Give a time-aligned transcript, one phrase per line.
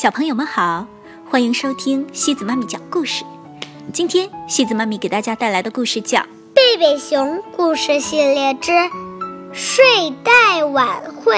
[0.00, 0.86] 小朋友们好，
[1.28, 3.24] 欢迎收听西子妈咪讲故事。
[3.92, 6.20] 今天西子妈咪给大家带来的故事叫
[6.54, 8.70] 《贝贝熊故事系列之
[9.52, 9.82] 睡
[10.22, 11.34] 袋晚会》。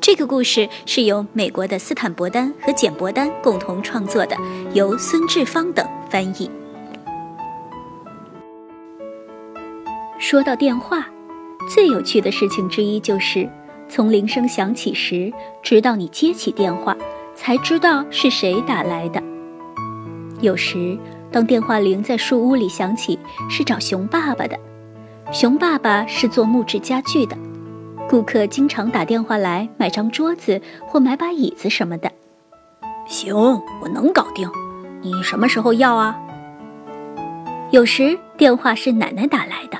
[0.00, 4.34] 这个故事是由美国的斯坦伯丹和简伯丹共同创作的，
[4.72, 6.50] 由孙志芳等翻译。
[10.18, 11.06] 说到电话，
[11.68, 13.46] 最有趣的事情之一就是，
[13.90, 15.30] 从铃声响起时，
[15.62, 16.96] 直到你接起电话。
[17.34, 19.22] 才知道是谁打来的。
[20.40, 20.98] 有时，
[21.30, 24.58] 当电话铃在树屋里响起，是找熊爸爸的。
[25.32, 27.36] 熊爸爸是做木质家具的，
[28.08, 32.10] 顾客经常打电话来买张桌子或买把椅子什么的。
[33.06, 33.34] 行，
[33.80, 34.48] 我能搞定。
[35.02, 36.18] 你什么时候要啊？
[37.70, 39.78] 有时电话是奶奶打来的，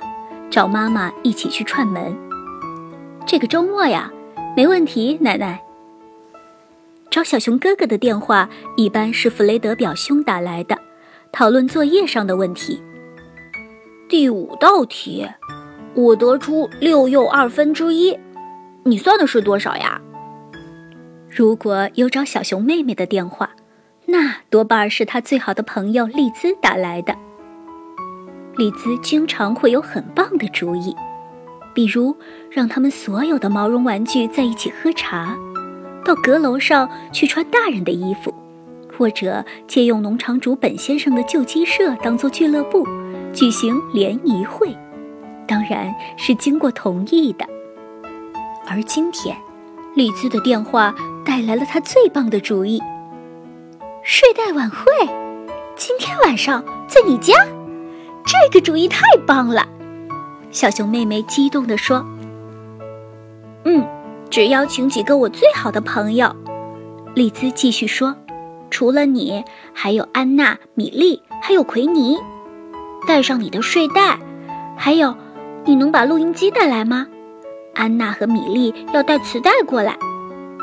[0.50, 2.16] 找妈妈一起去串门。
[3.26, 4.10] 这个周末呀，
[4.56, 5.62] 没问题，奶奶。
[7.14, 10.77] 找小熊哥哥的电话一般是弗雷德表兄打来的，
[11.30, 12.82] 讨论作业上的问题。
[14.09, 15.24] 第五道题，
[15.95, 18.18] 我得出六又二分之一，
[18.82, 20.01] 你算的是多少呀？
[21.30, 23.48] 如果有找小熊妹妹的电话，
[24.07, 27.15] 那多半是他最好的朋友丽兹打来的。
[28.57, 30.92] 丽兹经常会有很棒的主意，
[31.73, 32.16] 比如
[32.51, 35.38] 让他们所有的毛绒玩具在一起喝茶。
[36.05, 38.33] 到阁楼上去穿大人的衣服，
[38.97, 42.87] 或者借用农场主本先生的旧鸡舍当做俱乐部，
[43.33, 44.77] 举行联谊会，
[45.47, 47.47] 当然是经过同意的。
[48.66, 49.37] 而今天，
[49.95, 50.95] 丽兹的电话
[51.25, 52.80] 带来了他最棒的主意——
[54.05, 54.85] 睡袋晚会。
[55.77, 57.35] 今天晚上在你家，
[58.25, 59.66] 这个主意太棒了！
[60.51, 62.05] 小熊妹妹激动地说
[63.65, 63.85] ：“嗯。”
[64.34, 66.34] 只邀请几个我最好的朋友，
[67.15, 68.16] 丽兹继续说
[68.69, 72.19] ：“除了你，还有安娜、米莉，还有奎尼。
[73.06, 74.19] 带上你的睡袋，
[74.76, 75.16] 还有，
[75.64, 77.06] 你能把录音机带来吗？
[77.76, 79.97] 安娜和米莉要带磁带过来，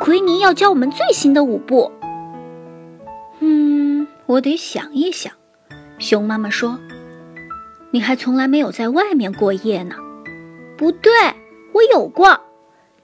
[0.01, 1.89] 奎尼要教我们最新的舞步。”
[3.39, 5.31] 嗯，我得想一想。
[5.97, 6.77] 熊妈妈说
[7.91, 9.95] ：“你还从来没有在外面过夜呢。”
[10.77, 11.09] 不对，
[11.71, 12.37] 我有过。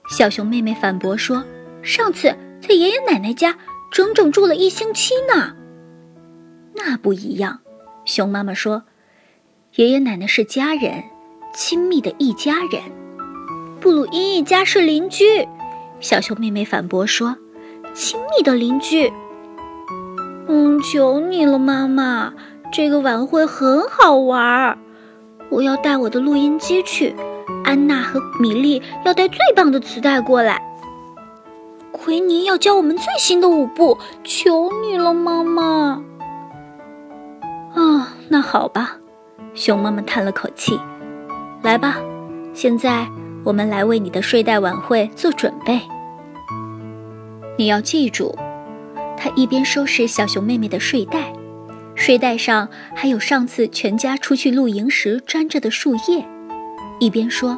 [0.08, 1.44] 小熊妹妹反驳说
[1.82, 3.56] ：“上次在爷爷奶奶家
[3.90, 5.54] 整整住了一星期呢。”
[6.74, 7.60] 那不一样，
[8.04, 8.84] 熊妈妈说
[9.76, 11.04] ：“爷爷奶奶是家人，
[11.54, 12.82] 亲密的一家人。”
[13.80, 15.46] 布鲁伊一家是邻居，
[16.00, 17.36] 小熊妹妹反驳说
[17.94, 19.12] ：“亲密的邻居。”
[20.48, 22.32] 嗯，求你了，妈妈，
[22.72, 24.78] 这个晚会很好玩儿，
[25.50, 27.14] 我要带我的录音机去。
[27.64, 30.62] 安娜和米莉要带最棒的磁带过来。
[31.90, 36.02] 奎尼要教我们最新的舞步，求你了，妈妈。
[37.74, 38.96] 啊，那好吧，
[39.54, 40.78] 熊妈妈叹了口气。
[41.62, 41.98] 来吧，
[42.54, 43.06] 现在
[43.44, 45.80] 我们来为你的睡袋晚会做准备。
[47.56, 48.34] 你要记住，
[49.16, 51.32] 她一边收拾小熊妹妹的睡袋，
[51.94, 56.24] 睡袋上还有上次全家出去露营时沾着的树叶。
[57.00, 57.56] 一边说，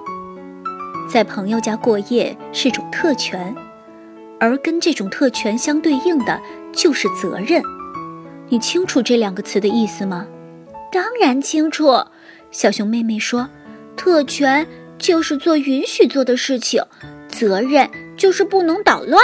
[1.09, 3.55] 在朋友家过夜是种特权，
[4.39, 6.41] 而跟这种特权相对应的
[6.73, 7.63] 就是责任。
[8.49, 10.27] 你清楚这两个词的意思吗？
[10.93, 12.05] 当然清楚。
[12.51, 13.49] 小熊妹妹说
[13.97, 14.67] ：“特权
[14.99, 16.83] 就是做允许做的事情，
[17.29, 19.23] 责任就是不能捣乱。”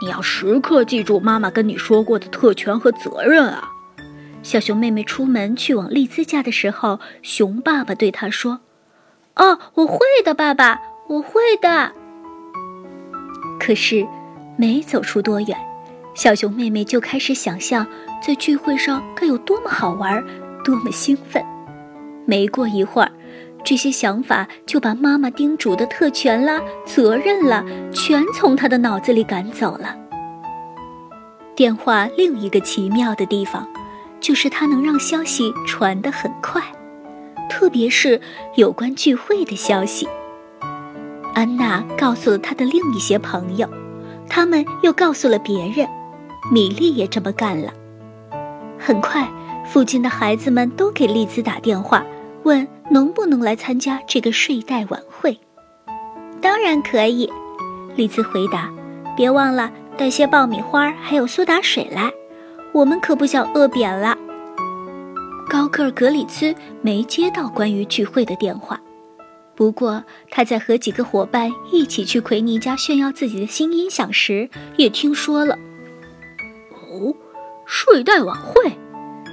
[0.00, 3.73] 你要时刻记住妈妈跟你说过的特权和责任啊。
[4.44, 8.60] 小熊妹妹出门去往丽兹家的时候，熊爸爸对她说
[9.36, 11.90] ：“哦，我会的，爸爸，我会的。”
[13.58, 14.06] 可是，
[14.58, 15.56] 没走出多远，
[16.14, 17.86] 小熊妹妹就开始想象
[18.22, 20.22] 在聚会上该有多么好玩，
[20.62, 21.42] 多么兴奋。
[22.26, 23.10] 没过一会儿，
[23.64, 29.96] 这些想法就把妈妈叮嘱的特权啦、责任啦，全从她的脑子里赶走了。
[31.56, 33.66] 电话另一个奇妙的地方。
[34.24, 36.62] 就是它能让消息传得很快，
[37.50, 38.18] 特别是
[38.54, 40.08] 有关聚会的消息。
[41.34, 43.68] 安娜告诉了她的另一些朋友，
[44.26, 45.86] 他们又告诉了别人，
[46.50, 47.70] 米莉也这么干了。
[48.78, 49.30] 很快，
[49.66, 52.02] 附近的孩子们都给丽兹打电话，
[52.44, 55.38] 问能不能来参加这个睡袋晚会。
[56.40, 57.30] 当然可以，
[57.94, 58.72] 丽兹回答。
[59.14, 62.10] 别忘了带些爆米花还有苏打水来。
[62.74, 64.18] 我们可不想饿扁了。
[65.48, 68.80] 高个儿格里兹没接到关于聚会的电话，
[69.54, 75.56] 不过他在和几个伙伴一起去奎尼家炫耀自己的新音响时，也听说了。
[76.72, 77.14] 哦，
[77.64, 78.76] 睡袋晚会。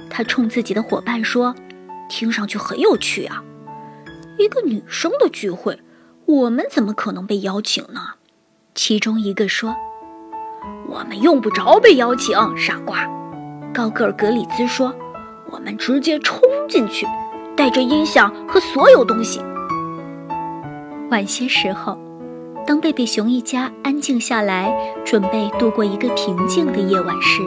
[0.08, 1.52] 他冲自己的伙伴说
[2.08, 3.42] ：“听上去很有趣啊，
[4.38, 5.80] 一个女生的聚会，
[6.26, 8.00] 我们怎么可能被邀请呢？”
[8.74, 9.74] 其中一个说
[10.88, 13.10] ：“我们用不着被邀请，傻瓜。”
[13.72, 14.94] 高个儿格里兹说
[15.50, 17.06] ：“我们直接冲进去，
[17.56, 19.40] 带着音响和所有东西。”
[21.10, 21.98] 晚些时候，
[22.66, 24.72] 当贝贝熊一家安静下来，
[25.04, 27.40] 准备度过一个平静的夜晚时，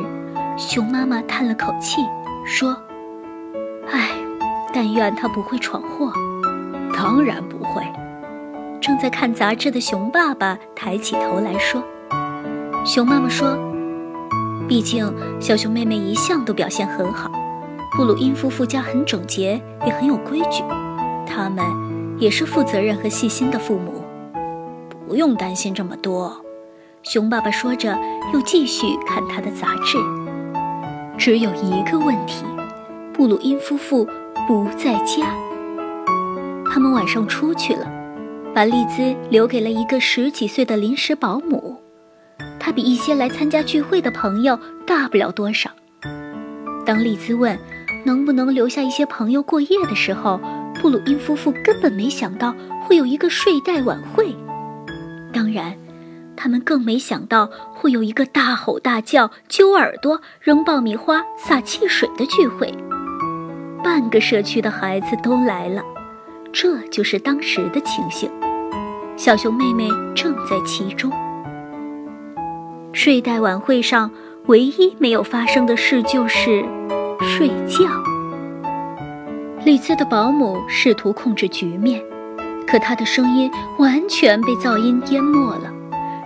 [0.57, 2.01] 熊妈妈叹了口气，
[2.45, 2.75] 说
[3.91, 4.09] ：“唉，
[4.73, 6.11] 但愿他不会闯祸。
[6.95, 7.83] ”“当然不会。”
[8.81, 11.83] 正在看杂志的熊爸爸抬起头来说
[12.85, 13.57] ：“熊妈妈说，
[14.67, 17.31] 毕竟小熊妹妹一向都表现很好，
[17.95, 20.63] 布鲁因夫妇家很整洁，也很有规矩，
[21.27, 21.63] 他们
[22.17, 24.03] 也是负责任和细心的父母，
[25.07, 26.41] 不用担心这么多。”
[27.03, 27.95] 熊爸爸说着，
[28.33, 29.99] 又继续看他的杂志。
[31.17, 32.43] 只有一个问题：
[33.13, 34.07] 布鲁因夫妇
[34.47, 35.35] 不在家，
[36.71, 37.87] 他们晚上出去了。
[38.55, 41.77] 把丽兹留给了一个十几岁的临时保姆，
[42.65, 45.69] 他比一些来参加聚会的朋友大不了多少。
[46.83, 47.55] 当丽兹问
[48.03, 50.41] 能不能留下一些朋友过夜的时候，
[50.81, 54.35] 布鲁因夫妇根本没想到会有一个睡袋晚会。
[55.31, 55.77] 当然，
[56.35, 62.73] 他们更没想到会有一个大吼大叫、揪耳朵、扔爆米花、撒汽水的聚会。
[63.83, 65.83] 半个社区的孩子都来了，
[66.51, 68.27] 这就是当时的情形。
[69.15, 71.11] 小熊妹妹正在其中。
[72.95, 74.09] 睡袋晚会上
[74.45, 76.63] 唯一没有发生的事就是
[77.19, 77.85] 睡觉。
[79.65, 82.01] 李兹的保姆试图控制局面，
[82.65, 85.69] 可她的声音完全被噪音淹没了，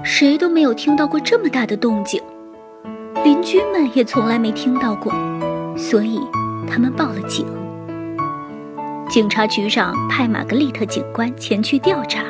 [0.04, 2.21] 谁都没有听到过这么大的动静，
[3.24, 5.12] 邻居们也从来没听到过，
[5.75, 6.21] 所以
[6.69, 7.48] 他们报了警。
[9.10, 12.24] 警察局长派玛格丽特警官前去调查。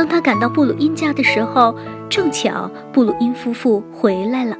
[0.00, 1.76] 当他赶到布鲁因家的时候，
[2.08, 4.56] 正巧布鲁因夫妇回来了。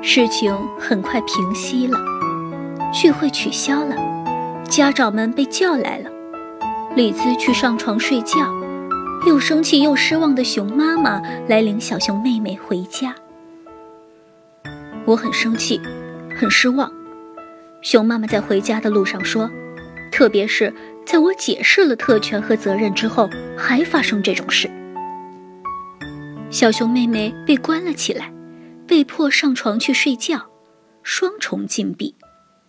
[0.00, 1.98] 事情很快平息了，
[2.94, 3.94] 聚会取消了，
[4.64, 6.08] 家长们被叫来了。
[6.96, 8.38] 李兹去上床睡觉，
[9.26, 13.14] 又生气又失望的熊妈妈来领小熊妹妹回家。
[15.04, 15.78] 我很生气，
[16.40, 16.90] 很失望。
[17.82, 19.50] 熊妈妈在回家的路上说，
[20.10, 20.72] 特别是。
[21.04, 24.70] 在我解释了特权和责任之后，还发生这种事。
[26.50, 28.32] 小熊妹妹被关了起来，
[28.86, 30.40] 被迫上床去睡觉，
[31.02, 32.14] 双重禁闭，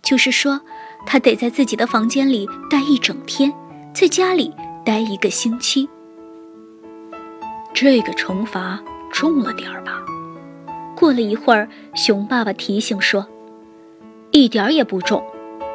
[0.02, 0.62] 就是说，
[1.06, 3.54] 她得在自己的房间里待一整天，
[3.94, 4.54] 在家里
[4.86, 5.88] 待一个星期。
[7.74, 8.82] 这个惩罚
[9.12, 10.02] 重了点儿吧？
[10.96, 13.28] 过了一会儿，熊爸爸提醒说
[14.32, 15.24] ：“一点儿也不重。”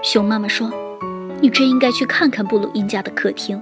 [0.03, 0.73] 熊妈妈说。
[1.41, 3.61] 你真应该去看看布鲁因家的客厅，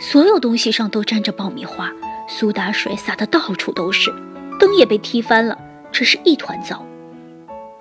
[0.00, 1.92] 所有东西上都沾着爆米花，
[2.28, 4.12] 苏打水洒得到处都是，
[4.58, 5.56] 灯也被踢翻了，
[5.92, 6.84] 这是一团糟。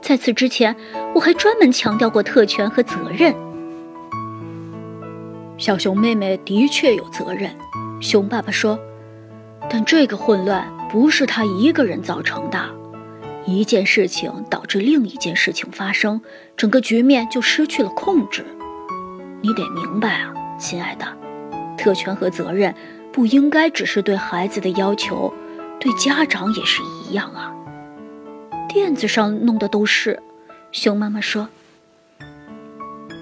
[0.01, 0.75] 在此之前，
[1.15, 3.33] 我还专门强调过特权和责任。
[5.57, 7.53] 小熊妹妹的确有责任，
[7.99, 8.79] 熊爸爸说，
[9.69, 12.57] 但这个混乱不是他一个人造成的，
[13.45, 16.21] 一件事情导致另一件事情发生，
[16.55, 18.45] 整个局面就失去了控制。
[19.41, 21.05] 你得明白啊，亲爱的，
[21.77, 22.75] 特权和责任
[23.13, 25.33] 不应该只是对孩子的要求，
[25.79, 27.55] 对家长也是一样啊。
[28.67, 30.21] 垫子上弄的都是，
[30.71, 31.47] 熊妈妈说，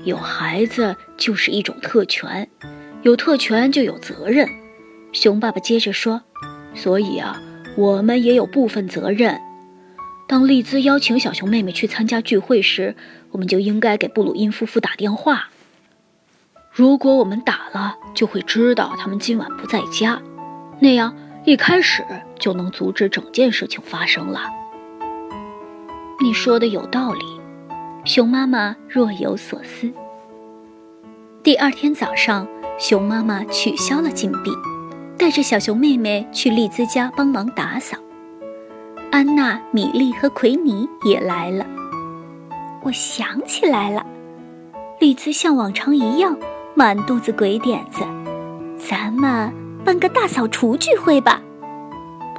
[0.05, 2.49] 有孩子就是一种特权，
[3.03, 4.49] 有特权就有责任。
[5.13, 6.23] 熊爸爸接着说，
[6.73, 7.39] 所以啊，
[7.77, 9.39] 我们也有部分责任。
[10.27, 12.95] 当丽兹邀请小熊妹妹去参加聚会时，
[13.29, 15.49] 我们就应该给布鲁因夫妇打电话。
[16.77, 20.21] 如果我们打了，就会知道他们今晚不在家，
[20.79, 21.11] 那样
[21.43, 22.05] 一开始
[22.37, 24.41] 就能阻止整件事情发生了。
[26.21, 27.25] 你说的有道理，
[28.05, 29.91] 熊妈妈若有所思。
[31.41, 34.51] 第二天早上，熊妈妈取消了禁闭，
[35.17, 37.97] 带着小熊妹妹去丽兹家帮忙打扫。
[39.11, 41.65] 安娜、米莉和奎尼也来了。
[42.83, 44.05] 我想起来了，
[44.99, 46.37] 丽兹像往常一样。
[46.77, 48.03] 满肚子鬼点子，
[48.77, 49.51] 咱们
[49.83, 51.41] 办个大扫除聚会吧！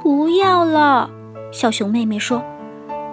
[0.01, 1.09] 不要了，
[1.51, 2.41] 小熊妹妹说：“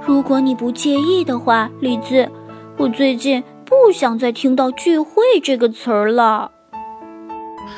[0.07, 2.31] 如果你不介意的话，李子，
[2.77, 6.53] 我最近不想再听到‘聚会’这个词儿了。”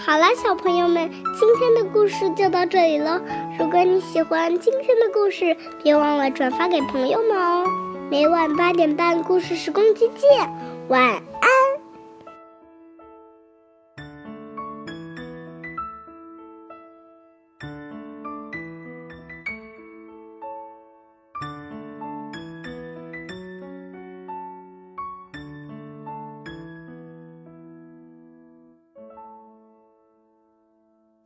[0.04, 3.18] 好了，小朋友们，今天的故事就到这里了。
[3.58, 7.64] 如果你喜欢今天的故事，别忘了转发给朋友们哦。
[8.10, 10.46] 每晚八点半，故事时光机见，
[10.88, 11.48] 晚安。